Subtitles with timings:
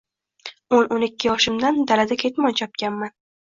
[0.77, 3.17] O‘n-o‘n ikki yoshimdan dalada ketmon chopganman.